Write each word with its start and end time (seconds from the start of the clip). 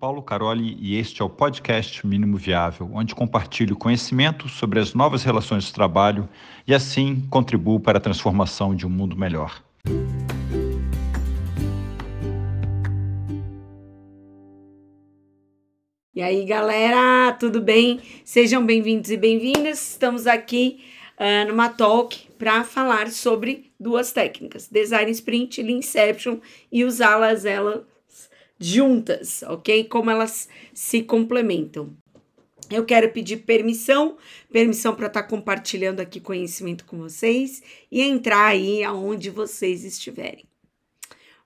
Paulo 0.00 0.22
Caroli 0.22 0.78
e 0.80 0.96
este 0.96 1.20
é 1.20 1.24
o 1.24 1.28
podcast 1.28 2.06
Mínimo 2.06 2.38
Viável, 2.38 2.90
onde 2.94 3.14
compartilho 3.14 3.76
conhecimento 3.76 4.48
sobre 4.48 4.80
as 4.80 4.94
novas 4.94 5.22
relações 5.22 5.64
de 5.64 5.74
trabalho 5.74 6.26
e 6.66 6.72
assim 6.72 7.22
contribuo 7.28 7.78
para 7.78 7.98
a 7.98 8.00
transformação 8.00 8.74
de 8.74 8.86
um 8.86 8.88
mundo 8.88 9.14
melhor. 9.14 9.62
E 16.14 16.22
aí, 16.22 16.46
galera, 16.46 17.32
tudo 17.34 17.60
bem? 17.60 18.00
Sejam 18.24 18.64
bem-vindos 18.64 19.10
e 19.10 19.18
bem-vindas. 19.18 19.90
Estamos 19.90 20.26
aqui 20.26 20.82
uh, 21.18 21.46
numa 21.46 21.68
talk 21.68 22.26
para 22.38 22.64
falar 22.64 23.10
sobre 23.10 23.70
duas 23.78 24.12
técnicas: 24.12 24.66
Design 24.66 25.10
Sprint 25.10 25.60
e 25.60 25.62
Leanception 25.62 26.38
e 26.72 26.86
usá-las 26.86 27.44
elas 27.44 27.82
juntas, 28.60 29.42
ok? 29.44 29.84
Como 29.84 30.10
elas 30.10 30.48
se 30.74 31.02
complementam. 31.02 31.96
Eu 32.70 32.84
quero 32.84 33.10
pedir 33.10 33.38
permissão, 33.38 34.16
permissão 34.52 34.94
para 34.94 35.06
estar 35.06 35.22
tá 35.22 35.28
compartilhando 35.28 35.98
aqui 35.98 36.20
conhecimento 36.20 36.84
com 36.84 36.98
vocês 36.98 37.62
e 37.90 38.02
entrar 38.02 38.46
aí 38.46 38.84
aonde 38.84 39.30
vocês 39.30 39.82
estiverem. 39.84 40.44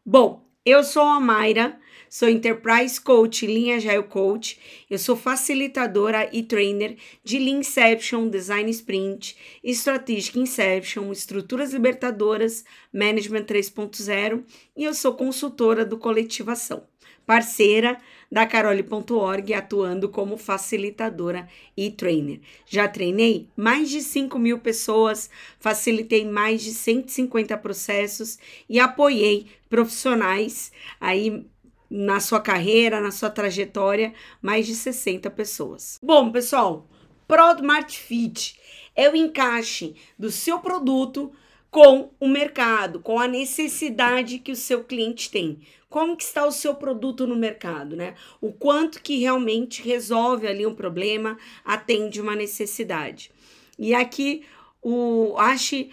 Bom, 0.04 0.44
eu 0.66 0.82
sou 0.84 1.02
a 1.02 1.20
Mayra, 1.20 1.78
Sou 2.14 2.28
Enterprise 2.28 3.00
Coach, 3.00 3.44
Linha 3.44 3.74
Agile 3.74 4.04
Coach. 4.04 4.56
Eu 4.88 5.00
sou 5.00 5.16
facilitadora 5.16 6.30
e 6.32 6.44
trainer 6.44 6.96
de 7.24 7.40
Lean 7.40 7.58
Inception, 7.58 8.28
Design 8.28 8.70
Sprint, 8.70 9.36
Strategic 9.64 10.38
Inception, 10.38 11.10
Estruturas 11.10 11.72
Libertadoras, 11.72 12.64
Management 12.92 13.46
3.0 13.46 14.44
e 14.76 14.84
eu 14.84 14.94
sou 14.94 15.14
consultora 15.14 15.84
do 15.84 15.98
Coletivação, 15.98 16.86
parceira 17.26 17.98
da 18.30 18.46
Carole.org, 18.46 19.54
atuando 19.54 20.08
como 20.08 20.36
facilitadora 20.36 21.48
e 21.76 21.90
trainer. 21.90 22.40
Já 22.66 22.88
treinei 22.88 23.48
mais 23.56 23.90
de 23.90 24.00
5 24.00 24.38
mil 24.38 24.58
pessoas, 24.58 25.30
facilitei 25.58 26.24
mais 26.24 26.62
de 26.62 26.72
150 26.72 27.56
processos 27.58 28.38
e 28.68 28.80
apoiei 28.80 29.46
profissionais 29.68 30.72
aí 31.00 31.46
na 31.90 32.18
sua 32.18 32.40
carreira, 32.40 33.00
na 33.00 33.10
sua 33.10 33.30
trajetória, 33.30 34.12
mais 34.42 34.66
de 34.66 34.74
60 34.74 35.30
pessoas. 35.30 35.98
Bom, 36.02 36.32
pessoal, 36.32 36.88
Product 37.28 37.96
Fit 37.98 38.58
é 38.96 39.08
o 39.08 39.16
encaixe 39.16 39.94
do 40.18 40.30
seu 40.30 40.58
produto 40.58 41.32
com 41.74 42.10
o 42.20 42.28
mercado, 42.28 43.00
com 43.00 43.18
a 43.18 43.26
necessidade 43.26 44.38
que 44.38 44.52
o 44.52 44.56
seu 44.56 44.84
cliente 44.84 45.28
tem. 45.28 45.58
Como 45.90 46.16
que 46.16 46.22
está 46.22 46.46
o 46.46 46.52
seu 46.52 46.76
produto 46.76 47.26
no 47.26 47.34
mercado, 47.34 47.96
né? 47.96 48.14
O 48.40 48.52
quanto 48.52 49.02
que 49.02 49.18
realmente 49.18 49.82
resolve 49.82 50.46
ali 50.46 50.64
um 50.64 50.74
problema, 50.76 51.36
atende 51.64 52.20
uma 52.20 52.36
necessidade. 52.36 53.32
E 53.76 53.92
aqui 53.92 54.44
o 54.80 55.34
Ashi 55.36 55.90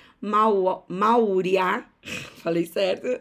Mauriá, 0.87 1.89
falei 2.43 2.67
certo, 2.67 3.19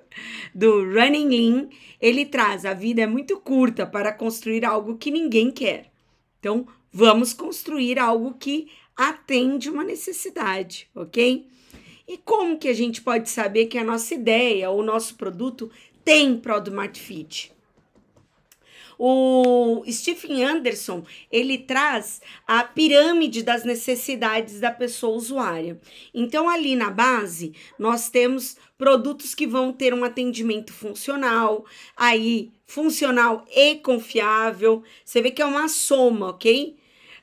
do 0.55 0.84
Running 0.84 1.28
Lean, 1.28 1.69
ele 1.98 2.27
traz 2.27 2.66
a 2.66 2.75
vida 2.75 3.00
é 3.00 3.06
muito 3.06 3.41
curta 3.41 3.86
para 3.86 4.12
construir 4.12 4.66
algo 4.66 4.98
que 4.98 5.11
ninguém 5.11 5.50
quer. 5.50 5.91
Então, 6.38 6.69
vamos 6.92 7.33
construir 7.33 7.98
algo 7.98 8.34
que 8.34 8.70
atende 8.94 9.70
uma 9.70 9.83
necessidade, 9.83 10.91
ok? 10.94 11.48
E 12.11 12.19
como 12.19 12.58
que 12.58 12.66
a 12.66 12.72
gente 12.72 13.00
pode 13.03 13.30
saber 13.30 13.66
que 13.66 13.78
a 13.78 13.84
nossa 13.84 14.14
ideia 14.14 14.69
o 14.69 14.83
nosso 14.83 15.14
produto 15.14 15.70
tem 16.05 16.36
Product 16.36 16.98
Fit? 16.98 17.53
O 18.98 19.84
Stephen 19.89 20.44
Anderson, 20.44 21.05
ele 21.31 21.56
traz 21.56 22.20
a 22.48 22.64
pirâmide 22.64 23.44
das 23.44 23.62
necessidades 23.62 24.58
da 24.58 24.72
pessoa 24.72 25.16
usuária. 25.16 25.81
Então, 26.12 26.48
ali 26.48 26.75
na 26.75 26.91
base, 26.91 27.53
nós 27.78 28.10
temos 28.10 28.56
produtos 28.76 29.32
que 29.32 29.47
vão 29.47 29.72
ter 29.72 29.94
um 29.94 30.03
atendimento 30.03 30.72
funcional, 30.72 31.65
aí 31.97 32.50
funcional 32.66 33.44
e 33.54 33.76
confiável. 33.76 34.82
Você 35.04 35.22
vê 35.22 35.31
que 35.31 35.43
é 35.43 35.47
uma 35.47 35.69
soma, 35.69 36.31
ok? 36.31 36.76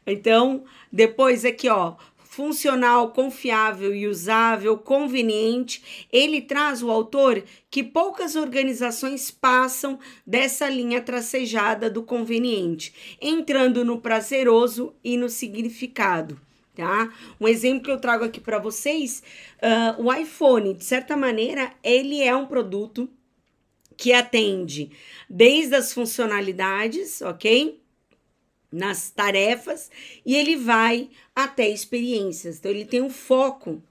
Então, 0.06 0.64
depois 0.90 1.44
aqui, 1.44 1.68
ó, 1.68 1.96
funcional, 2.38 3.14
confiável 3.14 3.96
e 3.96 4.08
usável, 4.08 4.78
conveniente. 4.78 6.06
Ele 6.14 6.40
traz 6.40 6.84
o 6.84 6.92
autor 6.92 7.44
que 7.68 7.84
poucas 7.84 8.36
organizações 8.36 9.32
passam 9.32 9.98
dessa 10.24 10.70
linha 10.70 11.02
tracejada 11.02 11.90
do 11.90 12.04
conveniente, 12.04 13.18
entrando 13.20 13.84
no 13.84 14.00
prazeroso 14.00 14.94
e 15.04 15.18
no 15.18 15.30
significado. 15.30 16.40
Tá? 16.76 17.12
Um 17.42 17.48
exemplo 17.48 17.86
que 17.86 17.92
eu 17.92 18.00
trago 18.00 18.24
aqui 18.24 18.40
para 18.40 18.60
vocês, 18.60 19.24
uh, 19.58 20.00
o 20.00 20.14
iPhone, 20.14 20.76
de 20.76 20.86
certa 20.86 21.18
maneira, 21.18 21.74
ele 21.84 22.22
é 22.22 22.36
um 22.36 22.46
produto 22.46 23.10
que 23.98 24.14
atende 24.14 24.92
desde 25.28 25.74
as 25.74 25.92
funcionalidades, 25.92 27.20
ok? 27.24 27.82
Nas 28.78 29.10
tarefas 29.10 29.90
e 30.26 30.36
ele 30.36 30.56
vai 30.56 31.10
até 31.36 31.68
experiências. 31.68 32.60
Então, 32.60 32.72
ele 32.72 32.86
tem 32.86 33.02
um 33.02 33.10
foco 33.10 33.82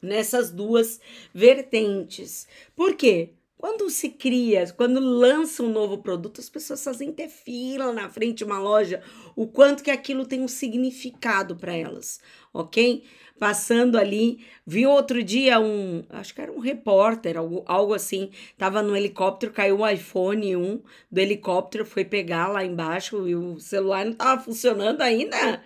nessas 0.00 0.50
duas 0.50 1.00
vertentes. 1.32 2.46
Por 2.76 2.94
quê? 2.94 3.30
Quando 3.56 3.88
se 3.90 4.08
cria, 4.10 4.70
quando 4.76 4.98
lança 4.98 5.62
um 5.62 5.70
novo 5.70 5.98
produto, 5.98 6.40
as 6.40 6.50
pessoas 6.50 6.82
fazem 6.82 7.12
ter 7.12 7.28
fila 7.28 7.92
na 7.92 8.08
frente 8.08 8.38
de 8.38 8.44
uma 8.44 8.58
loja, 8.58 9.00
o 9.36 9.46
quanto 9.46 9.84
que 9.84 9.90
aquilo 9.90 10.26
tem 10.26 10.40
um 10.40 10.48
significado 10.48 11.54
para 11.54 11.72
elas, 11.72 12.20
ok? 12.52 13.04
Passando 13.42 13.98
ali, 13.98 14.38
vi 14.64 14.86
outro 14.86 15.20
dia 15.20 15.58
um, 15.58 16.04
acho 16.10 16.32
que 16.32 16.40
era 16.40 16.52
um 16.52 16.60
repórter, 16.60 17.36
algo, 17.36 17.64
algo 17.66 17.92
assim, 17.92 18.30
tava 18.56 18.80
no 18.84 18.96
helicóptero, 18.96 19.52
caiu 19.52 19.80
o 19.80 19.88
iPhone 19.88 20.54
1 20.54 20.80
do 21.10 21.18
helicóptero, 21.18 21.84
foi 21.84 22.04
pegar 22.04 22.46
lá 22.46 22.64
embaixo 22.64 23.26
e 23.26 23.34
o 23.34 23.58
celular 23.58 24.04
não 24.04 24.12
tava 24.12 24.40
funcionando 24.40 25.00
ainda. 25.00 25.60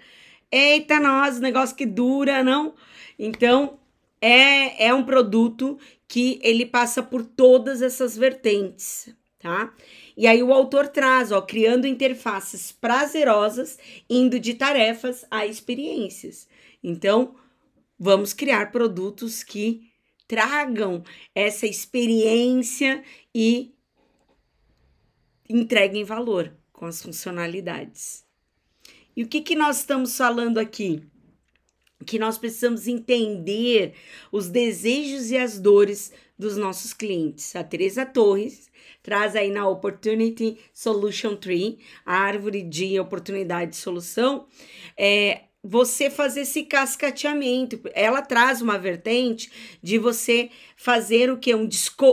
Eita, 0.51 0.99
nós, 0.99 1.39
negócio 1.39 1.77
que 1.77 1.85
dura, 1.85 2.43
não? 2.43 2.73
Então, 3.19 3.79
é, 4.23 4.87
é 4.87 4.95
um 4.95 5.05
produto 5.05 5.79
que 6.09 6.41
ele 6.43 6.65
passa 6.65 7.03
por 7.03 7.27
todas 7.27 7.83
essas 7.83 8.17
vertentes, 8.17 9.15
tá? 9.39 9.71
E 10.17 10.27
aí 10.27 10.43
o 10.43 10.51
autor 10.51 10.89
traz, 10.89 11.31
ó, 11.31 11.43
criando 11.43 11.87
interfaces 11.87 12.73
prazerosas, 12.73 13.79
indo 14.09 14.41
de 14.41 14.55
tarefas 14.55 15.27
a 15.31 15.45
experiências. 15.45 16.49
Então, 16.83 17.35
vamos 17.99 18.33
criar 18.33 18.71
produtos 18.71 19.43
que 19.43 19.91
tragam 20.27 21.03
essa 21.35 21.67
experiência 21.67 23.03
e 23.35 23.75
entreguem 25.49 26.05
valor 26.05 26.57
com 26.73 26.87
as 26.87 27.01
funcionalidades. 27.03 28.25
E 29.17 29.23
o 29.23 29.29
que, 29.29 29.41
que 29.41 29.55
nós 29.55 29.79
estamos 29.79 30.17
falando 30.17 30.59
aqui? 30.59 31.03
que 32.05 32.19
nós 32.19 32.39
precisamos 32.39 32.87
entender 32.87 33.95
os 34.31 34.49
desejos 34.49 35.31
e 35.31 35.37
as 35.37 35.59
dores 35.59 36.13
dos 36.39 36.57
nossos 36.57 36.93
clientes. 36.93 37.57
A 37.57 37.65
Teresa 37.65 38.05
Torres 38.05 38.71
traz 39.03 39.35
aí 39.35 39.51
na 39.51 39.67
Opportunity 39.69 40.59
Solution 40.73 41.37
Tree, 41.37 41.79
a 42.05 42.15
árvore 42.15 42.63
de 42.63 42.99
oportunidade 43.01 43.71
de 43.73 43.77
solução, 43.77 44.47
é, 44.97 45.45
você 45.67 46.09
fazer 46.09 46.43
esse 46.43 46.63
cascateamento. 46.63 47.81
Ela 47.93 48.23
traz 48.23 48.63
uma 48.63 48.79
vertente 48.79 49.51
de 49.83 49.99
você 49.99 50.51
fazer 50.77 51.31
o 51.31 51.39
que? 51.39 51.55
Um, 51.55 51.69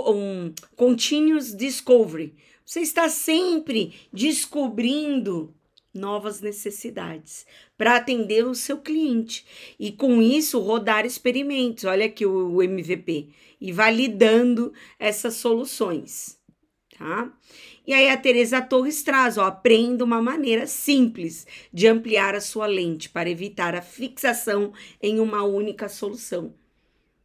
um 0.07 0.53
continuous 0.75 1.55
discovery. 1.55 2.33
Você 2.65 2.81
está 2.81 3.07
sempre 3.09 3.93
descobrindo 4.11 5.53
novas 5.93 6.41
necessidades 6.41 7.45
para 7.77 7.97
atender 7.97 8.45
o 8.45 8.55
seu 8.55 8.79
cliente 8.79 9.45
e 9.79 9.91
com 9.91 10.21
isso 10.21 10.59
rodar 10.59 11.05
experimentos. 11.05 11.83
Olha 11.83 12.05
aqui 12.05 12.25
o 12.25 12.63
MVP 12.63 13.29
e 13.61 13.71
validando 13.71 14.73
essas 14.97 15.35
soluções, 15.35 16.39
tá? 16.97 17.31
E 17.85 17.93
aí 17.93 18.09
a 18.09 18.15
Teresa 18.15 18.61
Torres 18.61 19.03
traz, 19.03 19.37
ó, 19.37 19.43
aprenda 19.43 20.05
uma 20.05 20.21
maneira 20.21 20.65
simples 20.65 21.45
de 21.71 21.87
ampliar 21.87 22.33
a 22.33 22.39
sua 22.39 22.65
lente 22.65 23.09
para 23.09 23.29
evitar 23.29 23.75
a 23.75 23.81
fixação 23.81 24.71
em 25.01 25.19
uma 25.19 25.43
única 25.43 25.89
solução. 25.89 26.53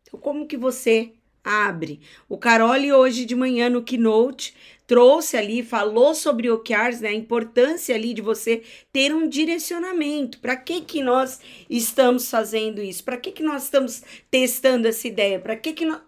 Então, 0.02 0.19
como 0.19 0.49
que 0.49 0.56
você 0.56 1.12
abre? 1.44 2.00
O 2.28 2.37
Carole 2.37 2.93
hoje 2.93 3.25
de 3.25 3.37
manhã 3.37 3.70
no 3.70 3.84
Keynote 3.84 4.55
trouxe 4.84 5.37
ali, 5.37 5.62
falou 5.62 6.12
sobre 6.14 6.50
OKRs, 6.50 7.00
né, 7.02 7.11
a 7.11 7.14
importância 7.14 7.94
ali 7.94 8.12
de 8.12 8.22
você 8.22 8.62
ter 8.93 9.14
um 9.14 9.28
direcionamento. 9.28 10.40
Para 10.40 10.56
que 10.56 10.81
que 10.81 11.02
nós 11.02 11.40
estamos 11.70 12.28
fazendo 12.28 12.82
isso? 12.82 13.04
Para 13.04 13.16
que 13.16 13.31
que 13.31 13.43
nós 13.44 13.64
estamos 13.64 14.02
testando 14.28 14.88
essa 14.88 15.06
ideia? 15.06 15.38
Para 15.38 15.54
que 15.54 15.72
que 15.72 15.84
nós 15.84 16.00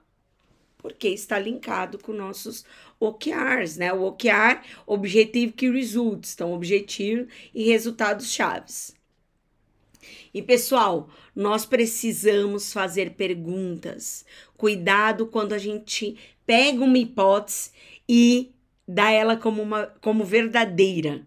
porque 0.78 1.08
está 1.08 1.38
linkado 1.38 1.98
com 1.98 2.12
nossos 2.12 2.64
OKRs, 3.00 3.78
né? 3.78 3.92
O 3.92 4.02
OKR, 4.02 4.60
Objective 4.86 5.52
Key 5.52 5.70
Results, 5.70 6.34
então 6.34 6.52
objetivo 6.52 7.26
e 7.54 7.64
resultados 7.64 8.30
chaves. 8.30 8.94
E 10.32 10.42
pessoal, 10.42 11.08
nós 11.34 11.64
precisamos 11.66 12.72
fazer 12.72 13.12
perguntas. 13.12 14.24
Cuidado 14.56 15.26
quando 15.26 15.54
a 15.54 15.58
gente 15.58 16.16
pega 16.46 16.84
uma 16.84 16.98
hipótese 16.98 17.70
e 18.08 18.52
dá 18.86 19.10
ela 19.10 19.36
como 19.36 19.62
uma 19.62 19.86
como 20.00 20.24
verdadeira, 20.24 21.26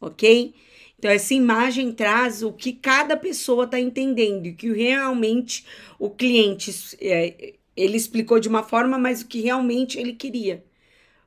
ok? 0.00 0.54
Então, 0.98 1.10
essa 1.10 1.34
imagem 1.34 1.92
traz 1.92 2.42
o 2.42 2.52
que 2.52 2.72
cada 2.72 3.16
pessoa 3.16 3.64
está 3.64 3.78
entendendo, 3.80 4.46
e 4.46 4.54
que 4.54 4.72
realmente 4.72 5.66
o 5.98 6.08
cliente 6.08 6.72
é, 7.00 7.54
ele 7.76 7.96
explicou 7.96 8.38
de 8.38 8.48
uma 8.48 8.62
forma, 8.62 8.96
mas 8.98 9.20
o 9.20 9.26
que 9.26 9.40
realmente 9.40 9.98
ele 9.98 10.12
queria. 10.12 10.64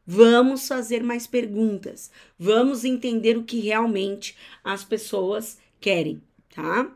Vamos 0.05 0.67
fazer 0.67 1.01
mais 1.03 1.25
perguntas, 1.25 2.11
vamos 2.37 2.85
entender 2.85 3.37
o 3.37 3.43
que 3.43 3.59
realmente 3.59 4.35
as 4.63 4.83
pessoas 4.83 5.57
querem, 5.79 6.21
tá? 6.53 6.91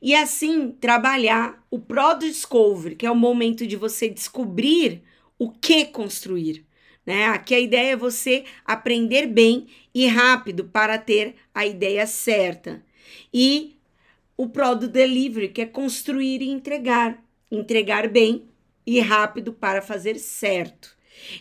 E 0.00 0.14
assim 0.14 0.70
trabalhar 0.70 1.62
o 1.70 1.78
Pro 1.78 2.14
Discovery, 2.14 2.96
que 2.96 3.06
é 3.06 3.10
o 3.10 3.16
momento 3.16 3.66
de 3.66 3.76
você 3.76 4.08
descobrir 4.08 5.02
o 5.38 5.50
que 5.50 5.84
construir. 5.86 6.64
Né? 7.06 7.26
Aqui 7.26 7.54
a 7.54 7.60
ideia 7.60 7.92
é 7.92 7.96
você 7.96 8.44
aprender 8.64 9.26
bem 9.26 9.66
e 9.94 10.06
rápido 10.06 10.64
para 10.64 10.98
ter 10.98 11.34
a 11.54 11.66
ideia 11.66 12.06
certa. 12.06 12.82
E 13.32 13.76
o 14.36 14.48
Product 14.48 14.92
Delivery, 14.92 15.48
que 15.48 15.62
é 15.62 15.66
construir 15.66 16.40
e 16.42 16.48
entregar. 16.48 17.22
Entregar 17.50 18.08
bem 18.08 18.48
e 18.86 19.00
rápido 19.00 19.52
para 19.52 19.80
fazer 19.80 20.18
certo. 20.18 20.93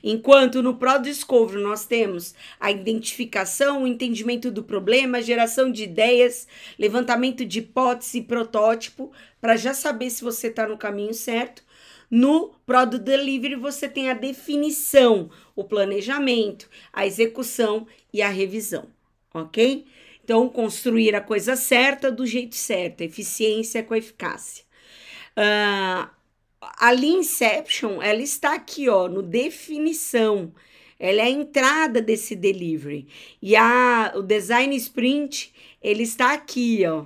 Enquanto 0.03 0.61
no 0.61 0.75
Product 0.75 1.09
Discovery 1.09 1.61
nós 1.61 1.85
temos 1.85 2.33
a 2.59 2.71
identificação, 2.71 3.83
o 3.83 3.87
entendimento 3.87 4.51
do 4.51 4.63
problema, 4.63 5.21
geração 5.21 5.71
de 5.71 5.83
ideias, 5.83 6.47
levantamento 6.77 7.45
de 7.45 7.59
hipótese 7.59 8.19
e 8.19 8.23
protótipo, 8.23 9.11
para 9.41 9.55
já 9.55 9.73
saber 9.73 10.09
se 10.09 10.23
você 10.23 10.47
está 10.47 10.67
no 10.67 10.77
caminho 10.77 11.13
certo. 11.13 11.63
No 12.09 12.53
Product 12.65 13.03
Delivery 13.03 13.55
você 13.55 13.89
tem 13.89 14.09
a 14.09 14.13
definição, 14.13 15.29
o 15.55 15.63
planejamento, 15.63 16.69
a 16.91 17.05
execução 17.07 17.87
e 18.13 18.21
a 18.21 18.29
revisão, 18.29 18.87
ok? 19.33 19.85
Então, 20.23 20.47
construir 20.47 21.15
a 21.15 21.21
coisa 21.21 21.55
certa 21.55 22.11
do 22.11 22.25
jeito 22.25 22.55
certo, 22.55 23.01
eficiência 23.01 23.83
com 23.83 23.93
eficácia. 23.93 24.63
Uh, 25.35 26.07
a 26.77 26.91
Lean 26.91 27.19
Inception, 27.19 28.01
ela 28.01 28.21
está 28.21 28.53
aqui, 28.53 28.89
ó, 28.89 29.07
no 29.07 29.21
definição. 29.21 30.53
Ela 30.99 31.21
é 31.21 31.25
a 31.25 31.29
entrada 31.29 32.01
desse 32.01 32.35
delivery. 32.35 33.07
E 33.41 33.55
a, 33.55 34.13
o 34.15 34.21
Design 34.21 34.75
Sprint, 34.75 35.53
ele 35.81 36.03
está 36.03 36.33
aqui, 36.33 36.85
ó, 36.85 37.05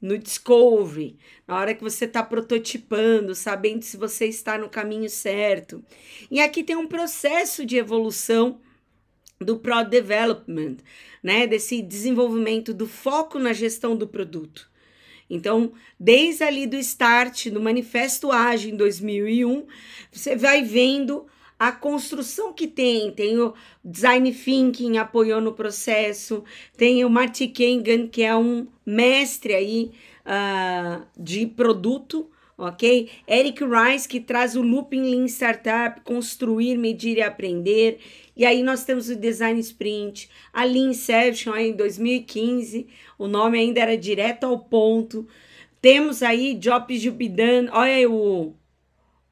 no 0.00 0.18
discovery, 0.18 1.16
na 1.46 1.56
hora 1.56 1.74
que 1.74 1.82
você 1.82 2.04
está 2.04 2.22
prototipando, 2.22 3.34
sabendo 3.34 3.82
se 3.82 3.96
você 3.96 4.26
está 4.26 4.58
no 4.58 4.68
caminho 4.68 5.08
certo. 5.08 5.82
E 6.30 6.40
aqui 6.40 6.62
tem 6.62 6.76
um 6.76 6.86
processo 6.86 7.64
de 7.64 7.76
evolução 7.76 8.60
do 9.40 9.58
product 9.58 9.90
development, 9.90 10.76
né, 11.22 11.46
desse 11.46 11.82
desenvolvimento 11.82 12.72
do 12.72 12.86
foco 12.86 13.38
na 13.38 13.52
gestão 13.52 13.96
do 13.96 14.06
produto. 14.06 14.70
Então, 15.28 15.72
desde 15.98 16.44
ali 16.44 16.66
do 16.66 16.76
start, 16.76 17.48
do 17.48 17.60
Manifesto 17.60 18.30
Ágil 18.30 18.72
em 18.72 18.76
2001, 18.76 19.66
você 20.10 20.36
vai 20.36 20.62
vendo 20.62 21.26
a 21.58 21.72
construção 21.72 22.52
que 22.52 22.66
tem, 22.66 23.10
tem 23.10 23.38
o 23.38 23.54
Design 23.82 24.30
Thinking 24.32 24.98
apoiou 24.98 25.40
no 25.40 25.52
processo, 25.52 26.44
tem 26.76 27.04
o 27.04 27.10
Marty 27.10 27.48
Kengan, 27.48 28.08
que 28.08 28.22
é 28.22 28.36
um 28.36 28.66
mestre 28.84 29.54
aí 29.54 29.90
uh, 30.26 31.06
de 31.18 31.46
produto, 31.46 32.28
ok? 32.56 33.10
Eric 33.26 33.62
Rice, 33.64 34.08
que 34.08 34.20
traz 34.20 34.56
o 34.56 34.62
Looping 34.62 35.02
Lean 35.02 35.26
Startup, 35.26 36.00
construir, 36.02 36.76
medir 36.76 37.18
e 37.18 37.22
aprender. 37.22 37.98
E 38.36 38.44
aí 38.44 38.62
nós 38.62 38.84
temos 38.84 39.08
o 39.08 39.16
Design 39.16 39.58
Sprint, 39.60 40.30
a 40.52 40.64
Lean 40.64 40.90
Inception 40.90 41.54
em 41.56 41.72
2015, 41.72 42.86
o 43.18 43.26
nome 43.26 43.58
ainda 43.58 43.80
era 43.80 43.96
direto 43.96 44.44
ao 44.44 44.58
ponto. 44.58 45.26
Temos 45.80 46.22
aí 46.22 46.58
be 47.12 47.28
done, 47.28 47.68
olha 47.70 48.10
o, 48.10 48.54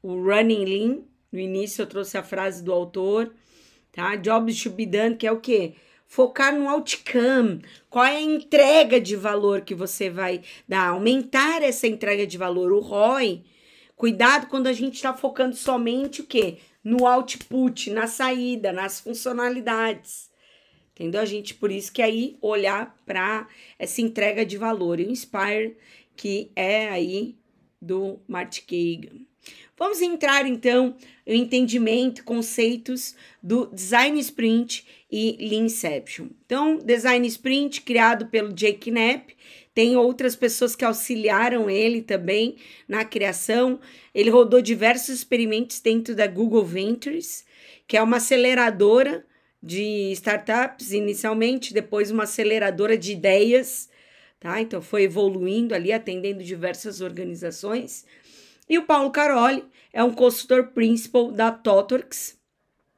o 0.01 0.13
Running 0.23 0.65
Lean, 0.65 0.99
no 1.31 1.39
início 1.39 1.81
eu 1.81 1.87
trouxe 1.87 2.17
a 2.17 2.23
frase 2.23 2.63
do 2.63 2.71
autor, 2.71 3.33
tá? 3.91 4.15
Be 4.15 4.85
done, 4.85 5.15
que 5.15 5.27
é 5.27 5.31
o 5.31 5.39
quê? 5.39 5.73
Focar 6.07 6.55
no 6.55 6.69
outcome. 6.69 7.61
Qual 7.89 8.05
é 8.05 8.17
a 8.17 8.21
entrega 8.21 8.99
de 9.01 9.15
valor 9.15 9.61
que 9.61 9.75
você 9.75 10.09
vai 10.09 10.41
dar? 10.67 10.89
Aumentar 10.89 11.61
essa 11.63 11.87
entrega 11.87 12.25
de 12.25 12.37
valor. 12.37 12.71
O 12.71 12.79
ROI. 12.79 13.43
Cuidado 13.95 14.47
quando 14.47 14.67
a 14.67 14.73
gente 14.73 14.95
está 14.95 15.13
focando 15.13 15.55
somente 15.55 16.21
o 16.21 16.25
quê? 16.25 16.57
No 16.83 17.07
output, 17.07 17.89
na 17.91 18.07
saída, 18.07 18.71
nas 18.71 18.99
funcionalidades. 18.99 20.29
Entendeu? 20.91 21.19
A 21.19 21.25
gente, 21.25 21.53
por 21.53 21.71
isso 21.71 21.91
que 21.91 22.01
aí 22.01 22.37
olhar 22.41 22.95
para 23.05 23.47
essa 23.77 24.01
entrega 24.01 24.45
de 24.45 24.57
valor. 24.57 24.99
E 24.99 25.05
o 25.05 25.11
Inspire, 25.11 25.75
que 26.15 26.51
é 26.55 26.87
aí 26.87 27.35
do 27.81 28.19
Martin 28.27 28.61
Kagan. 28.61 29.25
Vamos 29.77 30.01
entrar 30.01 30.47
então 30.47 30.95
no 31.27 31.33
entendimento, 31.33 32.23
conceitos 32.23 33.15
do 33.43 33.67
Design 33.67 34.17
Sprint 34.19 34.85
e 35.11 35.37
Leanception. 35.49 36.27
Então, 36.45 36.77
Design 36.77 37.27
Sprint, 37.27 37.81
criado 37.81 38.27
pelo 38.27 38.53
Jake 38.53 38.89
Knapp, 38.89 39.35
tem 39.73 39.97
outras 39.97 40.37
pessoas 40.37 40.75
que 40.75 40.85
auxiliaram 40.85 41.69
ele 41.69 42.01
também 42.01 42.55
na 42.87 43.03
criação. 43.03 43.77
Ele 44.13 44.29
rodou 44.29 44.61
diversos 44.61 45.13
experimentos 45.13 45.81
dentro 45.81 46.15
da 46.15 46.25
Google 46.25 46.63
Ventures, 46.63 47.45
que 47.85 47.97
é 47.97 48.01
uma 48.01 48.17
aceleradora 48.17 49.25
de 49.61 50.11
startups 50.13 50.93
inicialmente, 50.93 51.73
depois 51.73 52.11
uma 52.11 52.23
aceleradora 52.23 52.97
de 52.97 53.11
ideias, 53.11 53.89
tá? 54.39 54.61
Então 54.61 54.81
foi 54.81 55.03
evoluindo 55.03 55.75
ali, 55.75 55.91
atendendo 55.91 56.41
diversas 56.41 57.01
organizações. 57.01 58.05
E 58.67 58.77
o 58.77 58.85
Paulo 58.85 59.11
Caroli 59.11 59.63
é 59.93 60.03
um 60.03 60.13
consultor 60.13 60.67
principal 60.67 61.31
da 61.31 61.51
Totorx, 61.51 62.37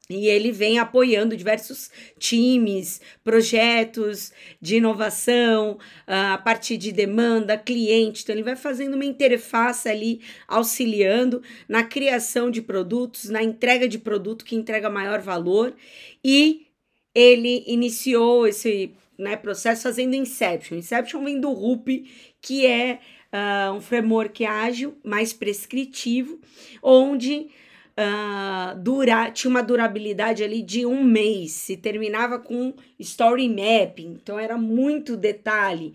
e 0.10 0.28
ele 0.28 0.54
vem 0.54 0.80
apoiando 0.80 1.36
diversos 1.36 1.92
times, 2.18 3.02
projetos 3.26 4.32
de 4.62 4.78
inovação, 4.78 5.78
ah, 6.06 6.36
a 6.36 6.38
partir 6.38 6.78
de 6.78 6.94
demanda, 6.94 7.58
cliente. 7.58 8.24
Então, 8.24 8.34
ele 8.34 8.44
vai 8.44 8.56
fazendo 8.56 8.94
uma 8.94 9.04
interface 9.04 9.90
ali, 9.90 10.22
auxiliando 10.48 11.42
na 11.68 11.84
criação 11.84 12.50
de 12.50 12.62
produtos, 12.62 13.26
na 13.26 13.44
entrega 13.44 13.86
de 13.86 14.00
produto 14.00 14.46
que 14.46 14.56
entrega 14.56 14.90
maior 14.90 15.20
valor. 15.20 15.76
E 16.24 16.68
ele 17.14 17.66
iniciou 17.68 18.48
esse 18.48 18.94
né, 19.18 19.36
processo 19.36 19.84
fazendo 19.84 20.16
Inception. 20.16 20.78
Inception 20.78 21.22
vem 21.22 21.38
do 21.38 21.52
RUP, 21.52 22.10
que 22.42 22.66
é 22.66 23.00
uh, 23.34 23.74
um 23.74 23.82
framework 23.82 24.46
ágil, 24.46 24.98
mais 25.04 25.34
prescritivo, 25.34 26.40
onde 26.82 27.50
uh, 27.98 28.80
dura, 28.80 29.32
tinha 29.32 29.50
uma 29.50 29.64
durabilidade 29.64 30.44
ali 30.44 30.62
de 30.62 30.86
um 30.86 31.04
mês, 31.04 31.52
se 31.52 31.78
terminava 31.78 32.40
com 32.40 32.74
story 33.00 33.50
mapping, 33.50 34.20
então 34.22 34.40
era 34.40 34.58
muito 34.58 35.18
detalhe. 35.18 35.94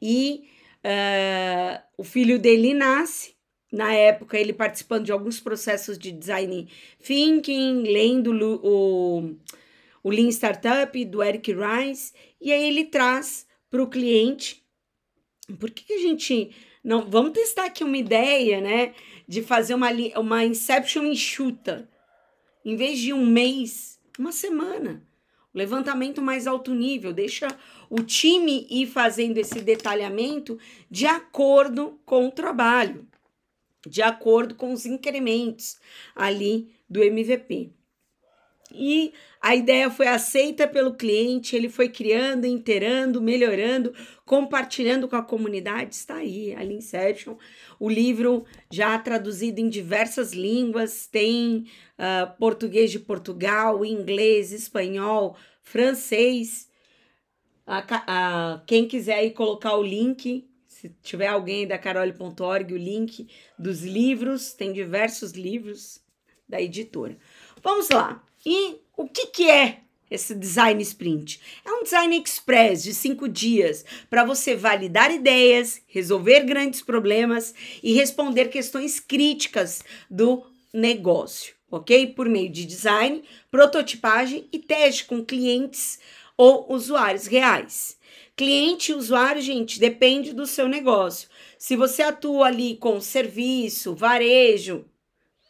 E 0.00 0.44
uh, 0.84 1.82
o 1.96 2.04
filho 2.04 2.38
dele 2.38 2.74
nasce, 2.74 3.34
na 3.72 3.92
época 3.92 4.38
ele 4.38 4.52
participando 4.52 5.04
de 5.04 5.12
alguns 5.12 5.40
processos 5.40 5.98
de 5.98 6.12
design 6.12 6.68
thinking, 7.02 7.82
lendo 7.82 8.32
o, 8.62 9.34
o 10.02 10.10
Lean 10.10 10.28
Startup 10.30 11.04
do 11.04 11.22
Eric 11.22 11.52
Rice, 11.52 12.12
e 12.40 12.52
aí 12.52 12.68
ele 12.68 12.84
traz 12.84 13.46
para 13.70 13.82
o 13.82 13.88
cliente. 13.88 14.62
Por 15.58 15.70
que, 15.70 15.84
que 15.84 15.94
a 15.94 15.98
gente 15.98 16.54
não, 16.84 17.08
vamos 17.08 17.32
testar 17.32 17.64
aqui 17.64 17.82
uma 17.82 17.96
ideia, 17.96 18.60
né? 18.60 18.94
De 19.26 19.42
fazer 19.42 19.74
uma, 19.74 19.88
uma 20.16 20.44
Inception 20.44 21.06
enxuta. 21.06 21.88
Em 22.62 22.76
vez 22.76 22.98
de 22.98 23.10
um 23.14 23.24
mês, 23.24 23.98
uma 24.18 24.30
semana. 24.30 25.02
Levantamento 25.54 26.20
mais 26.20 26.46
alto 26.46 26.74
nível. 26.74 27.10
Deixa 27.12 27.48
o 27.88 28.02
time 28.02 28.66
ir 28.68 28.86
fazendo 28.86 29.38
esse 29.38 29.62
detalhamento 29.62 30.58
de 30.90 31.06
acordo 31.06 31.98
com 32.04 32.26
o 32.26 32.32
trabalho, 32.32 33.08
de 33.86 34.02
acordo 34.02 34.54
com 34.54 34.72
os 34.72 34.84
incrementos 34.84 35.78
ali 36.14 36.74
do 36.88 37.02
MVP. 37.02 37.72
E 38.74 39.12
a 39.40 39.54
ideia 39.54 39.90
foi 39.90 40.08
aceita 40.08 40.66
pelo 40.66 40.94
cliente, 40.94 41.54
ele 41.54 41.68
foi 41.68 41.88
criando, 41.88 42.46
inteirando, 42.46 43.20
melhorando, 43.20 43.92
compartilhando 44.24 45.06
com 45.06 45.16
a 45.16 45.22
comunidade. 45.22 45.94
Está 45.94 46.16
aí, 46.16 46.54
a 46.54 46.64
Inception. 46.64 47.36
O 47.78 47.88
livro 47.88 48.44
já 48.72 48.98
traduzido 48.98 49.60
em 49.60 49.68
diversas 49.68 50.32
línguas, 50.32 51.06
tem 51.06 51.66
uh, 51.98 52.36
português 52.38 52.90
de 52.90 52.98
Portugal, 52.98 53.84
inglês, 53.84 54.50
espanhol, 54.50 55.36
francês. 55.62 56.68
A, 57.66 57.84
a, 58.06 58.62
quem 58.66 58.88
quiser 58.88 59.16
aí 59.16 59.30
colocar 59.30 59.76
o 59.76 59.82
link, 59.82 60.48
se 60.66 60.88
tiver 61.02 61.28
alguém 61.28 61.66
da 61.66 61.78
carole.org, 61.78 62.72
o 62.72 62.78
link 62.78 63.28
dos 63.58 63.82
livros, 63.82 64.52
tem 64.52 64.72
diversos 64.72 65.32
livros 65.32 66.02
da 66.48 66.60
editora. 66.60 67.16
Vamos 67.62 67.88
lá. 67.88 68.22
E 68.44 68.76
o 68.96 69.08
que, 69.08 69.26
que 69.28 69.50
é 69.50 69.80
esse 70.10 70.34
design 70.34 70.82
sprint? 70.82 71.40
É 71.64 71.72
um 71.72 71.82
design 71.82 72.16
express 72.16 72.82
de 72.82 72.94
cinco 72.94 73.28
dias 73.28 73.84
para 74.10 74.24
você 74.24 74.54
validar 74.54 75.12
ideias, 75.12 75.80
resolver 75.86 76.40
grandes 76.40 76.82
problemas 76.82 77.54
e 77.82 77.94
responder 77.94 78.48
questões 78.48 79.00
críticas 79.00 79.82
do 80.10 80.44
negócio, 80.72 81.54
ok? 81.70 82.08
Por 82.08 82.28
meio 82.28 82.50
de 82.50 82.64
design, 82.64 83.22
prototipagem 83.50 84.48
e 84.52 84.58
teste 84.58 85.06
com 85.06 85.24
clientes 85.24 85.98
ou 86.36 86.72
usuários 86.72 87.26
reais. 87.26 87.96
Cliente 88.36 88.90
e 88.90 88.94
usuário, 88.94 89.40
gente, 89.40 89.78
depende 89.78 90.32
do 90.32 90.46
seu 90.46 90.68
negócio. 90.68 91.28
Se 91.56 91.76
você 91.76 92.02
atua 92.02 92.46
ali 92.46 92.76
com 92.76 93.00
serviço, 93.00 93.94
varejo, 93.94 94.84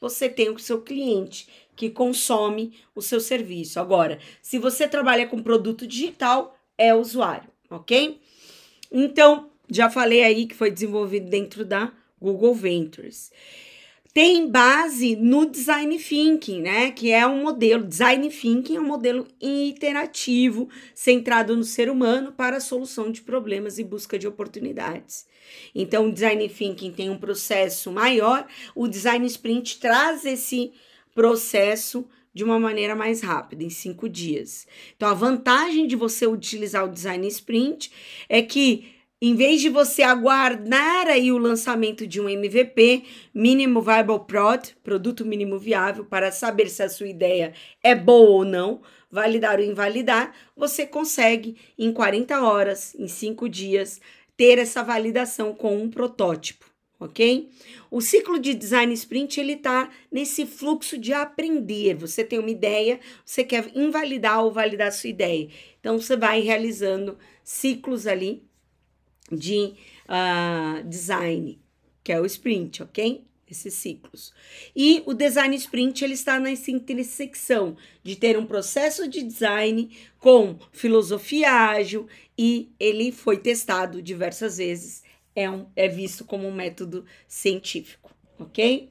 você 0.05 0.29
tem 0.29 0.51
o 0.51 0.59
seu 0.59 0.83
cliente 0.83 1.49
que 1.75 1.89
consome 1.89 2.75
o 2.95 3.01
seu 3.01 3.19
serviço. 3.19 3.81
Agora, 3.81 4.19
se 4.43 4.59
você 4.59 4.87
trabalha 4.87 5.27
com 5.27 5.43
produto 5.43 5.87
digital, 5.87 6.59
é 6.77 6.95
usuário, 6.95 7.49
ok? 7.71 8.21
Então, 8.93 9.51
já 9.69 9.89
falei 9.89 10.23
aí 10.23 10.47
que 10.47 10.55
foi 10.55 10.71
desenvolvido 10.71 11.31
dentro 11.31 11.65
da 11.65 11.91
Google 12.21 12.55
Ventures. 12.55 13.33
Tem 14.15 14.49
base 14.49 15.17
no 15.17 15.45
design 15.45 15.99
thinking, 15.99 16.63
né? 16.63 16.93
Que 16.93 17.11
é 17.11 17.27
um 17.27 17.43
modelo, 17.43 17.85
design 17.85 18.31
thinking 18.31 18.77
é 18.77 18.81
um 18.81 18.87
modelo 18.87 19.27
interativo 19.41 20.69
centrado 20.95 21.57
no 21.57 21.65
ser 21.65 21.91
humano 21.91 22.31
para 22.31 22.59
a 22.59 22.61
solução 22.61 23.11
de 23.11 23.23
problemas 23.23 23.77
e 23.77 23.83
busca 23.83 24.17
de 24.17 24.29
oportunidades. 24.29 25.27
Então, 25.75 26.07
o 26.07 26.13
design 26.13 26.49
thinking 26.49 26.93
tem 26.93 27.11
um 27.11 27.19
processo 27.19 27.91
maior, 27.91 28.47
o 28.73 28.87
design 28.87 29.27
sprint 29.27 29.81
traz 29.81 30.25
esse 30.25 30.71
processo 31.13 32.07
de 32.33 32.45
uma 32.45 32.61
maneira 32.61 32.95
mais 32.95 33.21
rápida, 33.21 33.65
em 33.65 33.71
cinco 33.71 34.09
dias. 34.09 34.65
Então, 34.97 35.09
a 35.09 35.15
vantagem 35.15 35.89
de 35.89 35.97
você 35.97 36.25
utilizar 36.25 36.85
o 36.85 36.93
design 36.93 37.27
sprint 37.27 37.91
é 38.29 38.41
que, 38.43 38.94
em 39.27 39.35
vez 39.35 39.63
de 39.63 39.71
você 39.71 40.03
aguardar 40.03 41.07
aí 41.07 41.33
o 41.33 41.39
lançamento 41.39 42.07
de 42.07 42.21
um 42.21 42.29
MVP, 42.29 43.05
Mínimo 43.33 43.81
Viable 43.81 44.21
Prod, 44.27 44.77
produto 44.83 45.25
mínimo 45.25 45.59
viável, 45.59 46.05
para 46.05 46.31
saber 46.31 46.69
se 46.69 46.83
a 46.83 46.91
sua 46.91 47.09
ideia 47.09 47.55
é 47.83 47.95
boa 47.95 48.29
ou 48.29 48.45
não, 48.45 48.83
validar 49.11 49.59
ou 49.59 49.65
invalidar, 49.65 50.35
você 50.55 50.87
consegue 50.87 51.57
em 51.79 51.91
40 51.91 52.39
horas, 52.43 52.95
em 52.99 53.09
cinco 53.09 53.49
dias, 53.49 53.99
ter 54.37 54.59
essa 54.59 54.83
validação 54.83 55.55
com 55.55 55.75
um 55.75 55.89
protótipo 55.89 56.67
ok? 57.01 57.51
O 57.91 58.01
ciclo 58.01 58.39
de 58.39 58.55
design 58.55 58.93
sprint 58.95 59.39
ele 59.39 59.57
tá 59.57 59.91
nesse 60.11 60.47
fluxo 60.47 60.97
de 60.97 61.13
aprender. 61.13 61.95
Você 61.97 62.25
tem 62.25 62.39
uma 62.39 62.51
ideia, 62.51 62.99
você 63.25 63.45
quer 63.45 63.71
invalidar 63.75 64.43
ou 64.43 64.51
validar 64.51 64.89
a 64.89 64.93
sua 64.93 65.11
ideia. 65.11 65.49
Então 65.81 65.99
você 65.99 66.17
vai 66.17 66.41
realizando 66.41 67.19
ciclos 67.43 68.07
ali 68.07 68.43
de 69.35 69.75
uh, 70.09 70.83
design, 70.89 71.59
que 72.03 72.13
é 72.13 72.21
o 72.21 72.27
sprint, 72.27 72.83
ok? 72.83 73.25
Esses 73.51 73.75
ciclos. 73.75 74.33
E 74.75 75.03
o 75.07 75.15
design 75.15 75.55
sprint 75.57 76.03
ele 76.03 76.15
está 76.15 76.41
nessa 76.41 76.71
intersecção 76.71 77.77
de 78.03 78.17
ter 78.17 78.39
um 78.39 78.47
processo 78.47 79.07
de 79.07 79.23
design 79.23 79.91
com 80.19 80.59
filosofia 80.73 81.53
ágil 81.53 82.09
e 82.37 82.73
ele 82.81 83.13
foi 83.13 83.37
testado 83.37 84.03
diversas 84.03 84.57
vezes 84.57 85.03
é, 85.37 85.51
um, 85.51 85.67
é 85.77 85.89
visto 85.89 86.25
como 86.25 86.47
um 86.47 86.55
método 86.55 87.05
científico, 87.29 88.11
ok? 88.39 88.89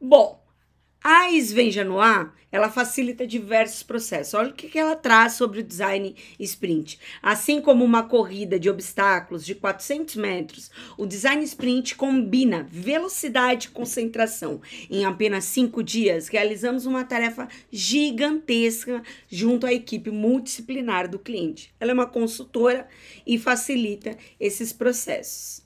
Bom, 0.00 0.41
a 1.02 1.30
Svenja 1.32 1.82
Noir, 1.84 2.30
ela 2.52 2.70
facilita 2.70 3.26
diversos 3.26 3.82
processos. 3.82 4.34
Olha 4.34 4.50
o 4.50 4.52
que 4.52 4.78
ela 4.78 4.94
traz 4.94 5.32
sobre 5.32 5.60
o 5.60 5.64
design 5.64 6.14
sprint. 6.38 7.00
Assim 7.22 7.60
como 7.60 7.82
uma 7.82 8.02
corrida 8.02 8.60
de 8.60 8.68
obstáculos 8.68 9.44
de 9.44 9.54
400 9.54 10.16
metros, 10.16 10.70
o 10.98 11.06
design 11.06 11.42
sprint 11.44 11.96
combina 11.96 12.66
velocidade 12.70 13.68
e 13.68 13.70
concentração. 13.70 14.60
Em 14.90 15.04
apenas 15.04 15.44
cinco 15.44 15.82
dias, 15.82 16.28
realizamos 16.28 16.84
uma 16.84 17.04
tarefa 17.04 17.48
gigantesca 17.70 19.02
junto 19.28 19.66
à 19.66 19.72
equipe 19.72 20.10
multidisciplinar 20.10 21.08
do 21.08 21.18
cliente. 21.18 21.72
Ela 21.80 21.92
é 21.92 21.94
uma 21.94 22.06
consultora 22.06 22.86
e 23.26 23.38
facilita 23.38 24.16
esses 24.38 24.72
processos. 24.72 25.62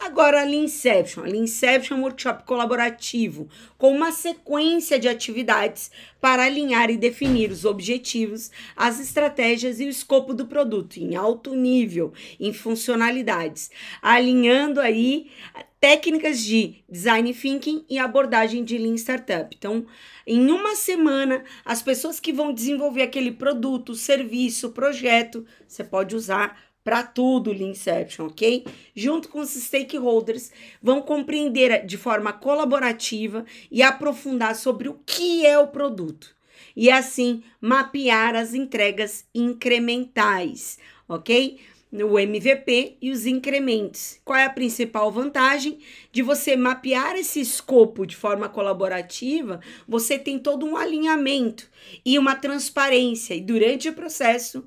Agora, 0.00 0.40
a 0.40 0.44
Leanception. 0.44 1.22
A 1.22 1.26
Leanception 1.26 1.94
é 1.94 2.00
um 2.00 2.02
workshop 2.02 2.44
colaborativo 2.44 3.50
com 3.76 3.94
uma 3.94 4.10
sequência 4.10 4.98
de 4.98 5.06
atividades 5.06 5.90
para 6.18 6.44
alinhar 6.44 6.88
e 6.90 6.96
definir 6.96 7.50
os 7.50 7.66
objetivos, 7.66 8.50
as 8.74 8.98
estratégias 8.98 9.78
e 9.78 9.84
o 9.84 9.90
escopo 9.90 10.32
do 10.32 10.46
produto 10.46 10.96
em 10.96 11.16
alto 11.16 11.54
nível, 11.54 12.14
em 12.40 12.50
funcionalidades, 12.50 13.70
alinhando 14.00 14.80
aí 14.80 15.30
técnicas 15.78 16.42
de 16.42 16.82
design 16.88 17.32
thinking 17.34 17.84
e 17.88 17.98
abordagem 17.98 18.64
de 18.64 18.78
Lean 18.78 18.96
Startup. 18.96 19.54
Então, 19.54 19.86
em 20.26 20.50
uma 20.50 20.76
semana, 20.76 21.44
as 21.64 21.82
pessoas 21.82 22.18
que 22.18 22.32
vão 22.32 22.54
desenvolver 22.54 23.02
aquele 23.02 23.32
produto, 23.32 23.94
serviço, 23.94 24.70
projeto, 24.70 25.44
você 25.66 25.84
pode 25.84 26.16
usar 26.16 26.69
para 26.90 27.04
tudo 27.04 27.52
o 27.52 27.54
Inception, 27.54 28.26
ok? 28.26 28.66
Junto 28.96 29.28
com 29.28 29.38
os 29.38 29.50
stakeholders, 29.50 30.50
vão 30.82 31.00
compreender 31.00 31.86
de 31.86 31.96
forma 31.96 32.32
colaborativa 32.32 33.44
e 33.70 33.80
aprofundar 33.80 34.56
sobre 34.56 34.88
o 34.88 34.98
que 35.06 35.46
é 35.46 35.56
o 35.56 35.68
produto. 35.68 36.34
E 36.74 36.90
assim 36.90 37.44
mapear 37.60 38.34
as 38.34 38.54
entregas 38.54 39.24
incrementais, 39.32 40.80
ok? 41.08 41.60
O 41.92 42.18
MVP 42.18 42.96
e 43.00 43.12
os 43.12 43.24
incrementos. 43.24 44.18
Qual 44.24 44.36
é 44.36 44.44
a 44.44 44.50
principal 44.50 45.12
vantagem 45.12 45.78
de 46.10 46.22
você 46.22 46.56
mapear 46.56 47.14
esse 47.14 47.40
escopo 47.40 48.04
de 48.04 48.16
forma 48.16 48.48
colaborativa? 48.48 49.60
Você 49.86 50.18
tem 50.18 50.40
todo 50.40 50.66
um 50.66 50.76
alinhamento 50.76 51.70
e 52.04 52.18
uma 52.18 52.34
transparência, 52.34 53.32
e 53.34 53.40
durante 53.40 53.88
o 53.88 53.92
processo 53.92 54.64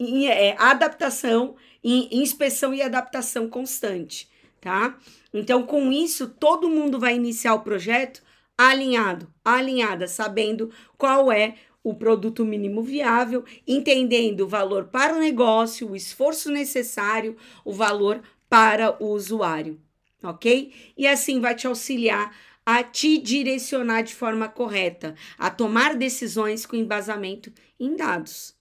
em 0.00 0.26
é, 0.26 0.56
adaptação, 0.58 1.56
em 1.84 2.08
inspeção 2.10 2.72
e 2.72 2.80
adaptação 2.80 3.48
constante, 3.48 4.28
tá? 4.60 4.98
Então, 5.32 5.64
com 5.64 5.92
isso, 5.92 6.26
todo 6.26 6.70
mundo 6.70 6.98
vai 6.98 7.14
iniciar 7.14 7.54
o 7.54 7.60
projeto 7.60 8.22
alinhado, 8.56 9.32
alinhada, 9.44 10.08
sabendo 10.08 10.70
qual 10.96 11.30
é 11.30 11.54
o 11.82 11.94
produto 11.94 12.44
mínimo 12.44 12.82
viável, 12.82 13.44
entendendo 13.66 14.42
o 14.42 14.48
valor 14.48 14.86
para 14.86 15.14
o 15.14 15.18
negócio, 15.18 15.90
o 15.90 15.96
esforço 15.96 16.50
necessário, 16.50 17.36
o 17.64 17.72
valor 17.72 18.22
para 18.48 19.02
o 19.02 19.12
usuário, 19.12 19.80
ok? 20.22 20.74
E 20.96 21.06
assim 21.06 21.40
vai 21.40 21.54
te 21.54 21.66
auxiliar 21.66 22.34
a 22.66 22.82
te 22.82 23.16
direcionar 23.18 24.02
de 24.02 24.14
forma 24.14 24.48
correta, 24.48 25.14
a 25.38 25.50
tomar 25.50 25.94
decisões 25.94 26.66
com 26.66 26.76
embasamento 26.76 27.50
em 27.78 27.96
dados. 27.96 28.54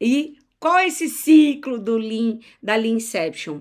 E 0.00 0.38
qual 0.66 0.78
é 0.78 0.88
esse 0.88 1.08
ciclo 1.08 1.78
do 1.78 1.96
Lean, 1.96 2.40
da 2.60 2.74
Leanception? 2.74 3.60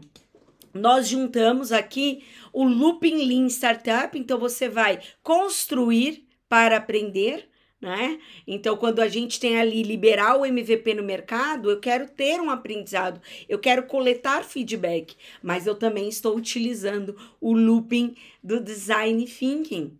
Nós 0.74 1.08
juntamos 1.08 1.72
aqui 1.72 2.24
o 2.52 2.64
Looping 2.64 3.24
Lean 3.28 3.46
Startup, 3.46 4.18
então 4.18 4.40
você 4.40 4.68
vai 4.68 5.00
construir 5.22 6.28
para 6.50 6.78
aprender, 6.78 7.48
né? 7.80 8.20
Então, 8.48 8.76
quando 8.76 9.02
a 9.02 9.08
gente 9.08 9.40
tem 9.40 9.60
ali 9.60 9.84
liberar 9.84 10.36
o 10.36 10.48
MVP 10.48 10.96
no 10.96 11.04
mercado, 11.04 11.70
eu 11.70 11.80
quero 11.80 12.10
ter 12.10 12.42
um 12.42 12.50
aprendizado, 12.50 13.22
eu 13.48 13.60
quero 13.60 13.84
coletar 13.84 14.44
feedback, 14.44 15.16
mas 15.44 15.68
eu 15.68 15.76
também 15.76 16.10
estou 16.10 16.36
utilizando 16.36 17.16
o 17.40 17.54
looping 17.54 18.16
do 18.44 18.60
design 18.60 19.24
thinking, 19.28 19.96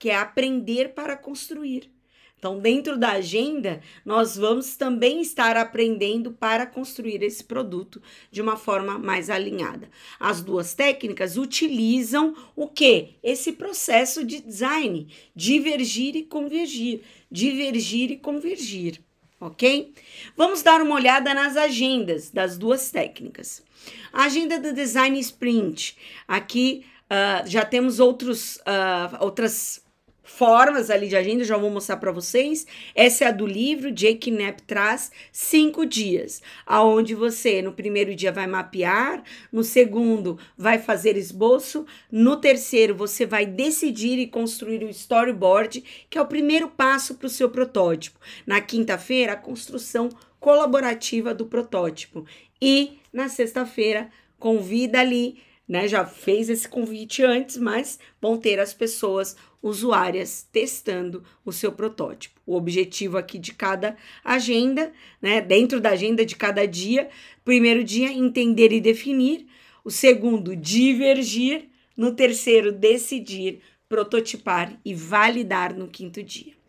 que 0.00 0.10
é 0.10 0.16
aprender 0.16 0.94
para 0.94 1.16
construir. 1.16 1.99
Então, 2.40 2.58
dentro 2.58 2.96
da 2.96 3.10
agenda, 3.12 3.82
nós 4.02 4.34
vamos 4.34 4.74
também 4.74 5.20
estar 5.20 5.58
aprendendo 5.58 6.32
para 6.32 6.64
construir 6.64 7.22
esse 7.22 7.44
produto 7.44 8.00
de 8.30 8.40
uma 8.40 8.56
forma 8.56 8.98
mais 8.98 9.28
alinhada. 9.28 9.90
As 10.18 10.40
duas 10.40 10.72
técnicas 10.72 11.36
utilizam 11.36 12.34
o 12.56 12.66
que? 12.66 13.16
Esse 13.22 13.52
processo 13.52 14.24
de 14.24 14.40
design, 14.40 15.06
divergir 15.36 16.16
e 16.16 16.22
convergir, 16.22 17.02
divergir 17.30 18.10
e 18.10 18.16
convergir, 18.16 19.02
ok? 19.38 19.92
Vamos 20.34 20.62
dar 20.62 20.80
uma 20.80 20.94
olhada 20.94 21.34
nas 21.34 21.58
agendas 21.58 22.30
das 22.30 22.56
duas 22.56 22.90
técnicas. 22.90 23.62
A 24.10 24.24
agenda 24.24 24.58
do 24.58 24.72
design 24.72 25.20
sprint. 25.20 25.94
Aqui 26.26 26.86
uh, 27.04 27.46
já 27.46 27.66
temos 27.66 28.00
outros, 28.00 28.56
uh, 28.56 29.22
outras 29.22 29.84
formas 30.22 30.90
ali 30.90 31.08
de 31.08 31.16
agenda, 31.16 31.44
já 31.44 31.56
vou 31.56 31.70
mostrar 31.70 31.96
para 31.96 32.12
vocês. 32.12 32.66
Essa 32.94 33.24
é 33.24 33.28
a 33.28 33.32
do 33.32 33.46
livro, 33.46 33.90
Jake 33.90 34.30
Knapp 34.30 34.62
traz 34.62 35.10
cinco 35.32 35.84
dias, 35.84 36.42
aonde 36.66 37.14
você 37.14 37.62
no 37.62 37.72
primeiro 37.72 38.14
dia 38.14 38.32
vai 38.32 38.46
mapear, 38.46 39.22
no 39.52 39.64
segundo 39.64 40.38
vai 40.56 40.78
fazer 40.78 41.16
esboço, 41.16 41.86
no 42.10 42.36
terceiro 42.36 42.94
você 42.94 43.26
vai 43.26 43.46
decidir 43.46 44.18
e 44.18 44.26
construir 44.26 44.84
o 44.84 44.90
storyboard, 44.90 45.82
que 46.08 46.18
é 46.18 46.22
o 46.22 46.26
primeiro 46.26 46.68
passo 46.68 47.14
para 47.14 47.26
o 47.26 47.30
seu 47.30 47.50
protótipo. 47.50 48.18
Na 48.46 48.60
quinta-feira, 48.60 49.32
a 49.32 49.36
construção 49.36 50.08
colaborativa 50.38 51.34
do 51.34 51.46
protótipo 51.46 52.24
e 52.60 52.98
na 53.12 53.28
sexta-feira 53.28 54.10
convida 54.38 55.00
ali 55.00 55.38
né, 55.68 55.86
já 55.86 56.04
fez 56.04 56.48
esse 56.48 56.68
convite 56.68 57.22
antes, 57.22 57.56
mas 57.56 57.98
vão 58.20 58.36
ter 58.36 58.58
as 58.58 58.74
pessoas 58.74 59.36
usuárias 59.62 60.46
testando 60.50 61.22
o 61.44 61.52
seu 61.52 61.72
protótipo. 61.72 62.40
O 62.46 62.56
objetivo 62.56 63.18
aqui 63.18 63.38
de 63.38 63.52
cada 63.52 63.96
agenda, 64.24 64.92
né, 65.20 65.40
dentro 65.40 65.80
da 65.80 65.90
agenda 65.90 66.24
de 66.24 66.36
cada 66.36 66.66
dia, 66.66 67.08
primeiro 67.44 67.84
dia 67.84 68.12
entender 68.12 68.72
e 68.72 68.80
definir, 68.80 69.46
o 69.84 69.90
segundo 69.90 70.54
divergir, 70.56 71.68
no 71.96 72.12
terceiro 72.14 72.72
decidir, 72.72 73.60
prototipar 73.88 74.78
e 74.84 74.94
validar 74.94 75.74
no 75.74 75.88
quinto 75.88 76.22
dia. 76.22 76.59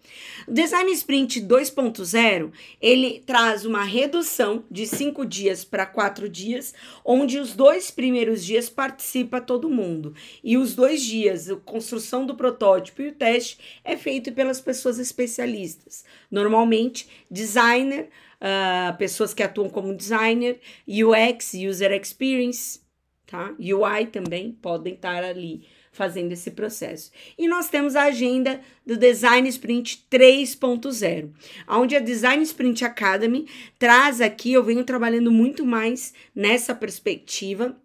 O 0.47 0.51
Design 0.51 0.91
Sprint 0.93 1.41
2.0, 1.41 2.51
ele 2.81 3.23
traz 3.25 3.65
uma 3.65 3.83
redução 3.83 4.63
de 4.69 4.87
cinco 4.87 5.25
dias 5.25 5.63
para 5.63 5.85
quatro 5.85 6.27
dias, 6.27 6.73
onde 7.05 7.37
os 7.37 7.53
dois 7.53 7.91
primeiros 7.91 8.43
dias 8.43 8.69
participa 8.69 9.39
todo 9.39 9.69
mundo. 9.69 10.13
E 10.43 10.57
os 10.57 10.75
dois 10.75 11.01
dias, 11.01 11.49
a 11.49 11.55
construção 11.55 12.25
do 12.25 12.35
protótipo 12.35 13.01
e 13.01 13.09
o 13.09 13.13
teste, 13.13 13.57
é 13.83 13.95
feito 13.95 14.31
pelas 14.31 14.59
pessoas 14.59 14.99
especialistas. 14.99 16.03
Normalmente, 16.29 17.07
designer, 17.29 18.09
uh, 18.41 18.97
pessoas 18.97 19.33
que 19.33 19.43
atuam 19.43 19.69
como 19.69 19.95
designer, 19.95 20.59
UX, 20.87 21.53
User 21.53 21.91
Experience, 21.91 22.81
tá? 23.27 23.55
UI 23.59 24.07
também 24.07 24.51
podem 24.51 24.93
estar 24.93 25.23
ali 25.23 25.65
fazendo 25.91 26.31
esse 26.31 26.51
processo. 26.51 27.12
E 27.38 27.48
nós 27.48 27.69
temos 27.69 27.95
a 27.95 28.03
agenda 28.03 28.62
do 28.86 28.95
Design 28.95 29.48
Sprint 29.50 30.05
3.0, 30.10 31.31
onde 31.67 31.95
a 31.95 32.00
Design 32.00 32.41
Sprint 32.43 32.86
Academy 32.86 33.48
traz 33.77 34.21
aqui, 34.21 34.53
eu 34.53 34.63
venho 34.63 34.86
trabalhando 34.86 35.31
muito 35.31 35.65
mais 35.65 36.13
nessa 36.33 36.74
perspectiva, 36.74 37.77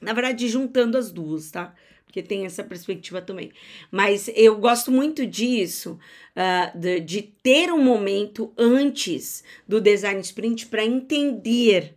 na 0.00 0.12
verdade, 0.12 0.48
juntando 0.48 0.98
as 0.98 1.12
duas, 1.12 1.50
tá? 1.50 1.74
Porque 2.04 2.22
tem 2.22 2.44
essa 2.44 2.64
perspectiva 2.64 3.22
também. 3.22 3.52
Mas 3.88 4.28
eu 4.34 4.58
gosto 4.58 4.90
muito 4.90 5.24
disso, 5.24 5.96
uh, 6.34 6.76
de, 6.76 6.98
de 6.98 7.22
ter 7.22 7.72
um 7.72 7.82
momento 7.82 8.52
antes 8.58 9.44
do 9.68 9.80
Design 9.80 10.20
Sprint 10.20 10.66
para 10.66 10.84
entender 10.84 11.94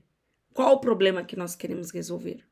qual 0.54 0.76
o 0.76 0.80
problema 0.80 1.24
que 1.24 1.36
nós 1.36 1.56
queremos 1.56 1.90
resolver. 1.90 2.44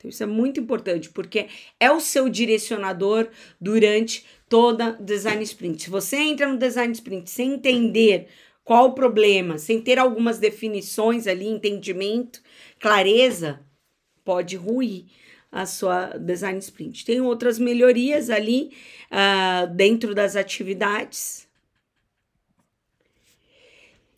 Então, 0.00 0.08
isso 0.08 0.22
é 0.22 0.26
muito 0.26 0.58
importante, 0.58 1.10
porque 1.10 1.48
é 1.78 1.92
o 1.92 2.00
seu 2.00 2.26
direcionador 2.30 3.28
durante 3.60 4.24
toda 4.48 4.92
design 4.92 5.42
sprint. 5.42 5.82
Se 5.82 5.90
você 5.90 6.16
entra 6.16 6.50
no 6.50 6.56
design 6.56 6.90
sprint 6.90 7.28
sem 7.28 7.52
entender 7.52 8.28
qual 8.64 8.86
o 8.86 8.94
problema, 8.94 9.58
sem 9.58 9.78
ter 9.78 9.98
algumas 9.98 10.38
definições 10.38 11.26
ali, 11.26 11.46
entendimento, 11.46 12.40
clareza, 12.78 13.60
pode 14.24 14.56
ruir 14.56 15.04
a 15.52 15.66
sua 15.66 16.16
design 16.16 16.58
sprint. 16.60 17.04
Tem 17.04 17.20
outras 17.20 17.58
melhorias 17.58 18.30
ali 18.30 18.72
uh, 19.10 19.66
dentro 19.74 20.14
das 20.14 20.34
atividades, 20.34 21.46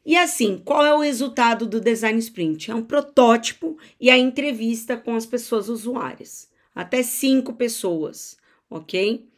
e 0.05 0.17
assim, 0.17 0.61
qual 0.65 0.85
é 0.85 0.93
o 0.93 1.01
resultado 1.01 1.67
do 1.67 1.81
design 1.81 2.19
sprint? 2.19 2.71
É 2.71 2.75
um 2.75 2.83
protótipo 2.83 3.79
e 4.01 4.11
a 4.11 4.19
entrevista 4.19 4.97
com 4.97 5.15
as 5.15 5.25
pessoas 5.25 5.69
usuárias, 5.69 6.51
até 6.75 7.03
cinco 7.03 7.53
pessoas, 7.53 8.37
ok? 8.69 9.29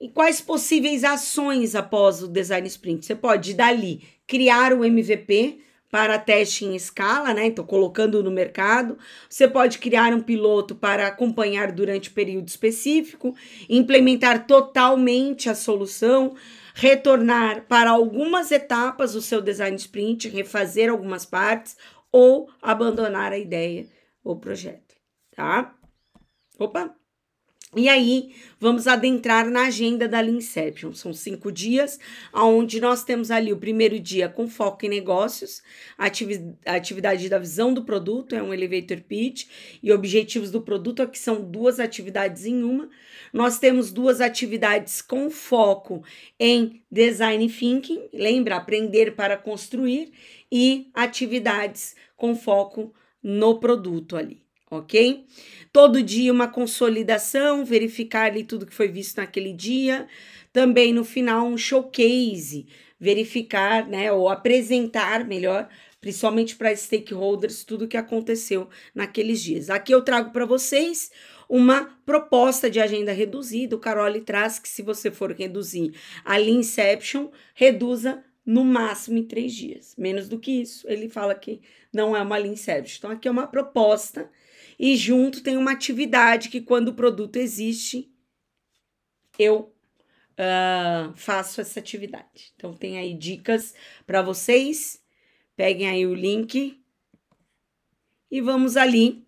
E 0.00 0.08
quais 0.08 0.40
possíveis 0.40 1.04
ações 1.04 1.76
após 1.76 2.24
o 2.24 2.28
design 2.28 2.66
sprint? 2.66 3.06
Você 3.06 3.14
pode 3.14 3.54
dali 3.54 4.02
criar 4.26 4.72
o 4.72 4.84
MVP 4.84 5.60
para 5.92 6.18
teste 6.18 6.64
em 6.64 6.74
escala, 6.74 7.34
né? 7.34 7.46
Então, 7.46 7.66
colocando 7.66 8.22
no 8.22 8.30
mercado. 8.30 8.98
Você 9.28 9.46
pode 9.46 9.78
criar 9.78 10.14
um 10.14 10.22
piloto 10.22 10.74
para 10.74 11.06
acompanhar 11.06 11.70
durante 11.70 12.10
período 12.10 12.48
específico, 12.48 13.36
implementar 13.68 14.46
totalmente 14.46 15.50
a 15.50 15.54
solução 15.54 16.34
retornar 16.74 17.62
para 17.66 17.90
algumas 17.90 18.50
etapas 18.50 19.12
do 19.12 19.22
seu 19.22 19.40
design 19.40 19.76
sprint, 19.76 20.28
refazer 20.28 20.90
algumas 20.90 21.24
partes 21.24 21.76
ou 22.10 22.50
abandonar 22.60 23.32
a 23.32 23.38
ideia 23.38 23.86
ou 24.22 24.38
projeto, 24.38 24.94
tá? 25.34 25.74
Opa! 26.58 27.01
E 27.74 27.88
aí, 27.88 28.34
vamos 28.60 28.86
adentrar 28.86 29.48
na 29.50 29.62
agenda 29.68 30.06
da 30.06 30.20
Leanception. 30.20 30.92
São 30.92 31.14
cinco 31.14 31.50
dias, 31.50 31.98
onde 32.30 32.78
nós 32.82 33.02
temos 33.02 33.30
ali 33.30 33.50
o 33.50 33.56
primeiro 33.56 33.98
dia 33.98 34.28
com 34.28 34.46
foco 34.46 34.84
em 34.84 34.90
negócios, 34.90 35.62
atividade 35.96 37.30
da 37.30 37.38
visão 37.38 37.72
do 37.72 37.82
produto, 37.82 38.34
é 38.34 38.42
um 38.42 38.52
elevator 38.52 39.00
pitch, 39.00 39.46
e 39.82 39.90
objetivos 39.90 40.50
do 40.50 40.60
produto, 40.60 41.00
aqui 41.02 41.18
são 41.18 41.40
duas 41.42 41.80
atividades 41.80 42.44
em 42.44 42.62
uma. 42.62 42.90
Nós 43.32 43.58
temos 43.58 43.90
duas 43.90 44.20
atividades 44.20 45.00
com 45.00 45.30
foco 45.30 46.04
em 46.38 46.82
design 46.90 47.48
thinking, 47.48 48.02
lembra? 48.12 48.56
Aprender 48.56 49.16
para 49.16 49.38
construir, 49.38 50.12
e 50.52 50.90
atividades 50.92 51.96
com 52.18 52.36
foco 52.36 52.92
no 53.22 53.58
produto 53.58 54.14
ali 54.14 54.41
ok? 54.72 55.26
Todo 55.70 56.02
dia 56.02 56.32
uma 56.32 56.48
consolidação, 56.48 57.64
verificar 57.64 58.26
ali 58.26 58.42
tudo 58.42 58.66
que 58.66 58.74
foi 58.74 58.88
visto 58.88 59.18
naquele 59.18 59.52
dia. 59.52 60.08
Também 60.52 60.92
no 60.92 61.04
final 61.04 61.46
um 61.46 61.58
showcase, 61.58 62.66
verificar, 62.98 63.86
né, 63.86 64.10
ou 64.12 64.28
apresentar 64.28 65.24
melhor, 65.24 65.68
principalmente 66.00 66.56
para 66.56 66.74
stakeholders, 66.74 67.64
tudo 67.64 67.88
que 67.88 67.96
aconteceu 67.96 68.68
naqueles 68.94 69.42
dias. 69.42 69.70
Aqui 69.70 69.92
eu 69.94 70.02
trago 70.02 70.30
para 70.30 70.46
vocês 70.46 71.10
uma 71.48 71.98
proposta 72.06 72.70
de 72.70 72.80
agenda 72.80 73.12
reduzida. 73.12 73.76
O 73.76 73.78
Carole 73.78 74.20
traz 74.20 74.58
que 74.58 74.68
se 74.68 74.82
você 74.82 75.10
for 75.10 75.32
reduzir 75.32 75.92
a 76.24 76.40
Inception, 76.40 77.28
reduza 77.54 78.22
no 78.44 78.64
máximo 78.64 79.18
em 79.18 79.24
três 79.24 79.52
dias. 79.52 79.94
Menos 79.96 80.28
do 80.28 80.38
que 80.38 80.50
isso, 80.50 80.86
ele 80.88 81.08
fala 81.08 81.34
que 81.34 81.60
não 81.92 82.16
é 82.16 82.22
uma 82.22 82.40
Inception. 82.40 82.96
Então, 82.98 83.10
aqui 83.10 83.28
é 83.28 83.30
uma 83.30 83.46
proposta 83.46 84.28
e 84.82 84.96
junto 84.96 85.44
tem 85.44 85.56
uma 85.56 85.70
atividade 85.70 86.48
que, 86.48 86.60
quando 86.60 86.88
o 86.88 86.94
produto 86.94 87.36
existe, 87.36 88.12
eu 89.38 89.72
uh, 90.32 91.14
faço 91.14 91.60
essa 91.60 91.78
atividade. 91.78 92.52
Então, 92.56 92.74
tem 92.74 92.98
aí 92.98 93.14
dicas 93.14 93.74
para 94.04 94.22
vocês. 94.22 95.00
Peguem 95.54 95.88
aí 95.88 96.04
o 96.04 96.12
link 96.12 96.82
e 98.28 98.40
vamos 98.40 98.76
ali. 98.76 99.24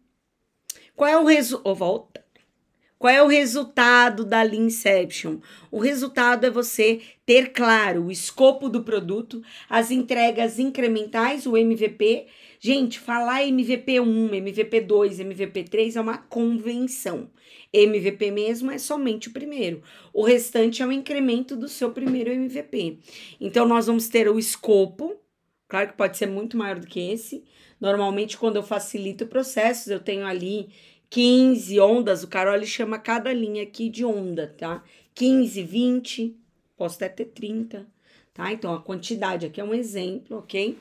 Qual 0.96 1.08
é 1.08 1.16
o 1.16 1.24
resultado? 1.24 1.70
Oh, 1.70 1.74
volta. 1.76 2.24
Qual 2.98 3.12
é 3.12 3.22
o 3.22 3.28
resultado 3.28 4.24
da 4.24 4.42
Leanception? 4.42 5.38
O 5.70 5.78
resultado 5.78 6.46
é 6.46 6.50
você 6.50 7.00
ter 7.24 7.52
claro 7.52 8.06
o 8.06 8.10
escopo 8.10 8.68
do 8.68 8.82
produto, 8.82 9.40
as 9.68 9.92
entregas 9.92 10.58
incrementais, 10.58 11.46
o 11.46 11.56
MVP, 11.56 12.26
Gente, 12.66 12.98
falar 12.98 13.42
MVP1, 13.42 14.31
MVP2, 14.31 15.18
MVP3 15.18 15.96
é 15.96 16.00
uma 16.00 16.16
convenção. 16.16 17.29
MVP 17.70 18.31
mesmo 18.31 18.70
é 18.70 18.79
somente 18.79 19.29
o 19.29 19.33
primeiro. 19.35 19.83
O 20.14 20.24
restante 20.24 20.81
é 20.81 20.87
o 20.87 20.90
incremento 20.90 21.57
do 21.57 21.68
seu 21.68 21.90
primeiro 21.90 22.31
MVP. 22.31 23.00
Então, 23.38 23.68
nós 23.68 23.87
vamos 23.87 24.09
ter 24.09 24.31
o 24.31 24.38
escopo, 24.38 25.14
claro 25.68 25.88
que 25.88 25.98
pode 25.98 26.16
ser 26.16 26.24
muito 26.24 26.57
maior 26.57 26.79
do 26.79 26.87
que 26.87 27.00
esse. 27.00 27.44
Normalmente, 27.79 28.38
quando 28.38 28.57
eu 28.57 28.62
facilito 28.62 29.27
processos, 29.27 29.88
eu 29.88 30.00
tenho 30.00 30.24
ali 30.24 30.70
15 31.11 31.79
ondas. 31.81 32.22
O 32.22 32.29
Carol 32.29 32.64
chama 32.64 32.98
cada 32.98 33.31
linha 33.31 33.62
aqui 33.62 33.90
de 33.90 34.07
onda, 34.07 34.46
tá? 34.57 34.83
15, 35.14 35.62
20, 35.62 36.35
posso 36.79 36.96
até 36.96 37.11
ter 37.11 37.27
30, 37.27 37.87
tá? 38.33 38.50
Então 38.50 38.72
a 38.72 38.81
quantidade 38.81 39.44
aqui 39.44 39.61
é 39.61 39.64
um 39.64 39.74
exemplo, 39.74 40.38
ok? 40.38 40.79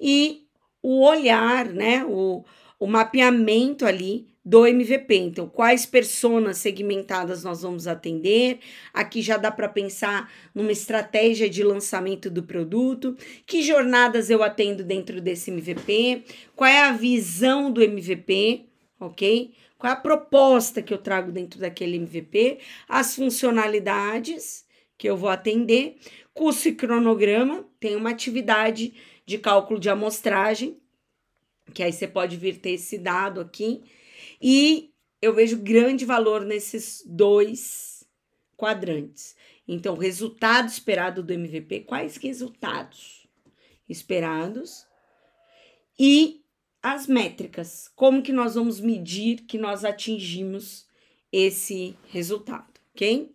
E 0.00 0.45
o 0.86 1.04
olhar, 1.04 1.66
né? 1.66 2.04
O, 2.04 2.44
o 2.78 2.86
mapeamento 2.86 3.84
ali 3.84 4.28
do 4.44 4.64
MVP. 4.64 5.16
Então, 5.16 5.48
quais 5.48 5.84
personas 5.84 6.58
segmentadas 6.58 7.42
nós 7.42 7.62
vamos 7.62 7.88
atender? 7.88 8.60
Aqui 8.94 9.20
já 9.20 9.36
dá 9.36 9.50
para 9.50 9.68
pensar 9.68 10.32
numa 10.54 10.70
estratégia 10.70 11.50
de 11.50 11.64
lançamento 11.64 12.30
do 12.30 12.44
produto, 12.44 13.16
que 13.44 13.62
jornadas 13.62 14.30
eu 14.30 14.44
atendo 14.44 14.84
dentro 14.84 15.20
desse 15.20 15.50
MVP, 15.50 16.22
qual 16.54 16.70
é 16.70 16.84
a 16.84 16.92
visão 16.92 17.68
do 17.72 17.82
MVP, 17.82 18.66
ok? 19.00 19.54
Qual 19.76 19.92
é 19.92 19.96
a 19.96 20.00
proposta 20.00 20.80
que 20.80 20.94
eu 20.94 20.98
trago 20.98 21.32
dentro 21.32 21.58
daquele 21.58 21.96
MVP, 21.96 22.58
as 22.88 23.16
funcionalidades 23.16 24.64
que 24.96 25.10
eu 25.10 25.16
vou 25.16 25.30
atender, 25.30 25.96
curso 26.32 26.68
e 26.68 26.74
cronograma, 26.76 27.66
tem 27.80 27.96
uma 27.96 28.10
atividade 28.10 28.94
de 29.26 29.38
cálculo 29.38 29.78
de 29.80 29.90
amostragem, 29.90 30.80
que 31.74 31.82
aí 31.82 31.92
você 31.92 32.06
pode 32.06 32.36
vir 32.36 32.58
ter 32.58 32.70
esse 32.70 32.96
dado 32.96 33.40
aqui 33.40 33.82
e 34.40 34.92
eu 35.20 35.34
vejo 35.34 35.58
grande 35.58 36.04
valor 36.04 36.44
nesses 36.44 37.02
dois 37.04 38.06
quadrantes. 38.56 39.34
Então, 39.66 39.96
resultado 39.96 40.68
esperado 40.68 41.22
do 41.22 41.32
MVP, 41.32 41.80
quais 41.80 42.16
resultados 42.16 43.26
esperados? 43.88 44.86
E 45.98 46.44
as 46.80 47.06
métricas, 47.08 47.90
como 47.96 48.22
que 48.22 48.32
nós 48.32 48.54
vamos 48.54 48.78
medir 48.78 49.42
que 49.42 49.58
nós 49.58 49.84
atingimos 49.84 50.86
esse 51.32 51.96
resultado, 52.10 52.80
ok? 52.94 53.34